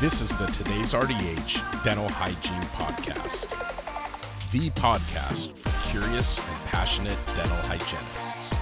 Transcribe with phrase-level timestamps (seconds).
[0.00, 3.50] This is the Today's RDH Dental Hygiene Podcast,
[4.52, 8.54] the podcast for curious and passionate dental hygienists.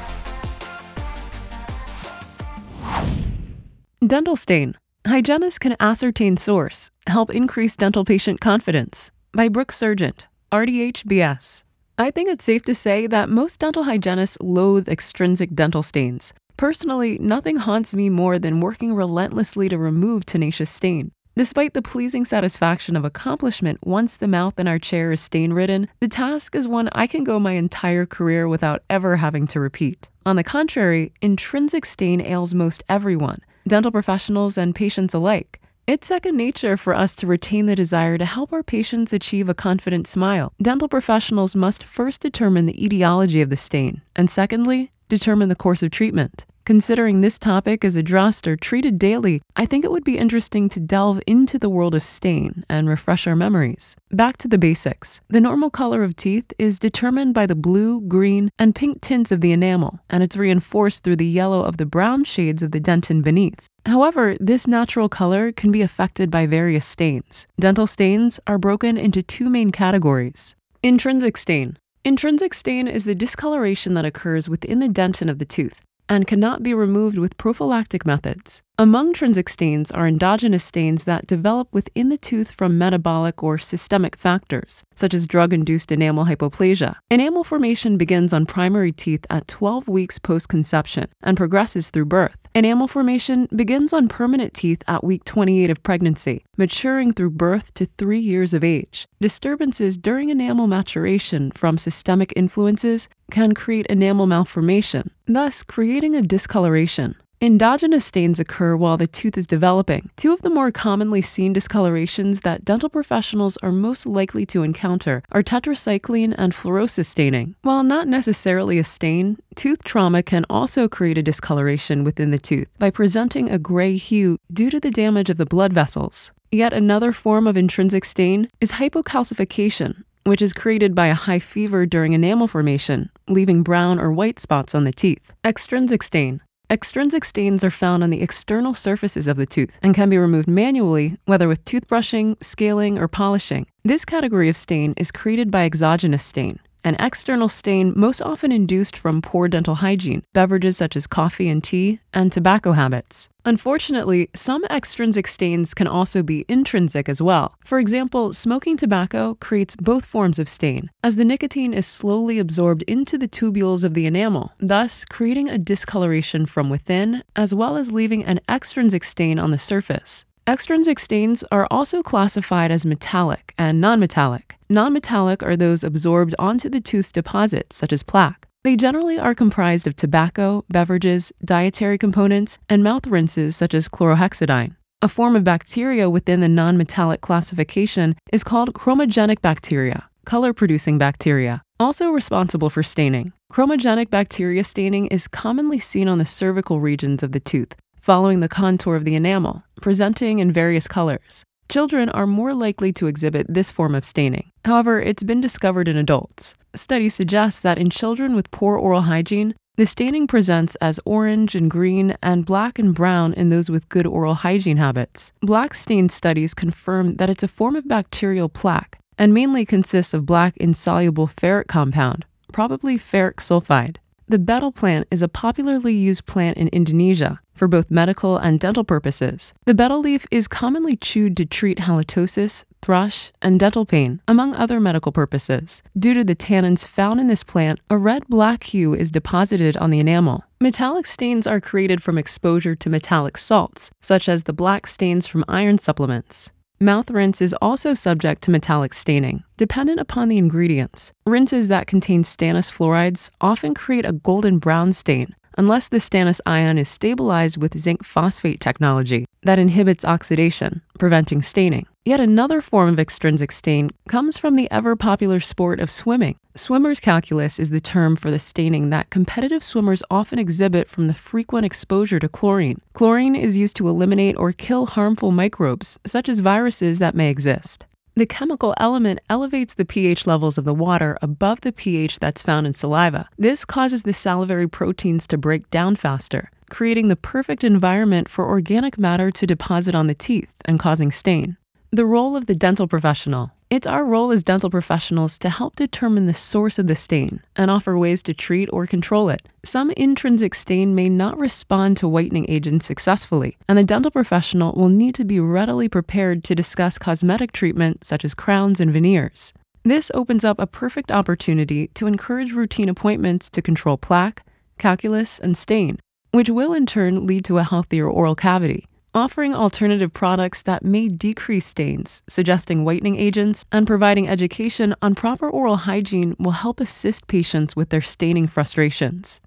[4.07, 4.79] Dental stain.
[5.07, 9.11] Hygienists can ascertain source, help increase dental patient confidence.
[9.33, 11.65] By Brooke Sargent, RDHBS.
[11.99, 16.33] I think it's safe to say that most dental hygienists loathe extrinsic dental stains.
[16.57, 21.13] Personally, nothing haunts me more than working relentlessly to remove tenacious stain.
[21.39, 25.87] Despite the pleasing satisfaction of accomplishment once the mouth in our chair is stain ridden,
[26.01, 30.09] the task is one I can go my entire career without ever having to repeat.
[30.25, 35.61] On the contrary, intrinsic stain ails most everyone, dental professionals and patients alike.
[35.87, 39.55] It's second nature for us to retain the desire to help our patients achieve a
[39.55, 40.55] confident smile.
[40.63, 45.83] Dental professionals must first determine the etiology of the stain, and secondly, determine the course
[45.83, 46.47] of treatment.
[46.67, 50.81] Considering this topic is addressed or treated daily, I think it would be interesting to
[50.81, 53.95] delve into the world of stain and refresh our memories.
[54.11, 55.21] Back to the basics.
[55.29, 59.43] The normal color of teeth is determined by the blue, green, and pink tints of
[59.43, 63.23] the enamel, and it's reinforced through the yellow of the brown shades of the dentin
[63.23, 63.69] beneath.
[63.87, 67.47] However, this natural color can be affected by various stains.
[67.61, 70.57] Dental stains are broken into two main categories.
[70.83, 71.79] Intrinsic stain.
[72.05, 76.63] Intrinsic stain is the discoloration that occurs within the dentin of the tooth and cannot
[76.63, 78.63] be removed with prophylactic methods.
[78.79, 84.17] Among intrinsic stains are endogenous stains that develop within the tooth from metabolic or systemic
[84.17, 86.97] factors, such as drug induced enamel hypoplasia.
[87.11, 92.37] Enamel formation begins on primary teeth at 12 weeks post conception and progresses through birth.
[92.55, 97.87] Enamel formation begins on permanent teeth at week 28 of pregnancy, maturing through birth to
[97.97, 99.09] three years of age.
[99.23, 107.17] Disturbances during enamel maturation from systemic influences can create enamel malformation, thus creating a discoloration.
[107.39, 110.09] Endogenous stains occur while the tooth is developing.
[110.17, 115.23] Two of the more commonly seen discolorations that dental professionals are most likely to encounter
[115.33, 117.55] are tetracycline and fluorosis staining.
[117.61, 122.69] While not necessarily a stain, tooth trauma can also create a discoloration within the tooth
[122.79, 126.33] by presenting a gray hue due to the damage of the blood vessels.
[126.51, 131.85] Yet another form of intrinsic stain is hypocalcification, which is created by a high fever
[131.85, 135.35] during enamel formation, leaving brown or white spots on the teeth.
[135.45, 136.41] Extrinsic stain.
[136.69, 140.49] Extrinsic stains are found on the external surfaces of the tooth and can be removed
[140.49, 143.69] manually, whether with toothbrushing, scaling, or polishing.
[143.85, 148.97] This category of stain is created by exogenous stain, an external stain most often induced
[148.97, 153.29] from poor dental hygiene, beverages such as coffee and tea, and tobacco habits.
[153.45, 157.57] Unfortunately, some extrinsic stains can also be intrinsic as well.
[157.65, 162.85] For example, smoking tobacco creates both forms of stain, as the nicotine is slowly absorbed
[162.85, 167.91] into the tubules of the enamel, thus creating a discoloration from within, as well as
[167.91, 170.25] leaving an extrinsic stain on the surface.
[170.49, 174.53] Extrinsic stains are also classified as metallic and nonmetallic.
[174.71, 178.47] Nonmetallic are those absorbed onto the tooth's deposits, such as plaque.
[178.63, 184.77] They generally are comprised of tobacco, beverages, dietary components, and mouth rinses such as chlorhexidine.
[185.03, 191.61] A form of bacteria within the nonmetallic classification is called chromogenic bacteria, color producing bacteria,
[191.81, 193.33] also responsible for staining.
[193.53, 197.75] Chromogenic bacteria staining is commonly seen on the cervical regions of the tooth,
[198.07, 201.43] following the contour of the enamel, presenting in various colors.
[201.69, 204.49] Children are more likely to exhibit this form of staining.
[204.65, 206.55] However, it's been discovered in adults.
[206.77, 211.69] Studies suggest that in children with poor oral hygiene, the staining presents as orange and
[211.69, 215.33] green and black and brown in those with good oral hygiene habits.
[215.43, 220.25] Black stain studies confirm that it's a form of bacterial plaque and mainly consists of
[220.25, 223.97] black insoluble ferric compound, probably ferric sulfide.
[224.29, 228.83] The betel plant is a popularly used plant in Indonesia for both medical and dental
[228.83, 229.55] purposes.
[229.67, 234.81] The betel leaf is commonly chewed to treat halitosis, thrush, and dental pain, among other
[234.81, 235.81] medical purposes.
[235.97, 239.91] Due to the tannins found in this plant, a red black hue is deposited on
[239.91, 240.43] the enamel.
[240.61, 245.45] Metallic stains are created from exposure to metallic salts, such as the black stains from
[245.47, 246.51] iron supplements.
[246.79, 251.11] Mouth rinse is also subject to metallic staining, dependent upon the ingredients.
[251.25, 256.79] Rinses that contain stannous fluorides often create a golden brown stain, unless the stannous ion
[256.79, 261.87] is stabilized with zinc phosphate technology that inhibits oxidation, preventing staining.
[262.05, 266.37] Yet another form of extrinsic stain comes from the ever popular sport of swimming.
[266.55, 271.15] Swimmer's calculus is the term for the staining that competitive swimmers often exhibit from the
[271.15, 272.81] frequent exposure to chlorine.
[272.93, 277.87] Chlorine is used to eliminate or kill harmful microbes, such as viruses that may exist.
[278.19, 282.67] The chemical element elevates the pH levels of the water above the pH that's found
[282.67, 283.29] in saliva.
[283.37, 288.97] This causes the salivary proteins to break down faster, creating the perfect environment for organic
[288.97, 291.59] matter to deposit on the teeth and causing stain.
[291.97, 293.53] The role of the dental professional.
[293.71, 297.71] It's our role as dental professionals to help determine the source of the stain and
[297.71, 299.49] offer ways to treat or control it.
[299.65, 304.91] Some intrinsic stain may not respond to whitening agents successfully, and the dental professional will
[304.91, 309.55] need to be readily prepared to discuss cosmetic treatment such as crowns and veneers.
[309.83, 314.45] This opens up a perfect opportunity to encourage routine appointments to control plaque,
[314.77, 315.99] calculus, and stain,
[316.33, 321.09] which will in turn lead to a healthier oral cavity offering alternative products that may
[321.09, 327.27] decrease stains, suggesting whitening agents, and providing education on proper oral hygiene will help assist
[327.27, 329.41] patients with their staining frustrations.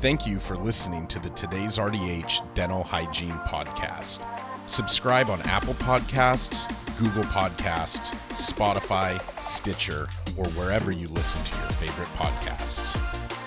[0.00, 4.18] Thank you for listening to the Today's RDH Dental Hygiene Podcast.
[4.66, 6.68] Subscribe on Apple Podcasts,
[6.98, 13.41] Google Podcasts, Spotify, Stitcher, or wherever you listen to your favorite podcasts.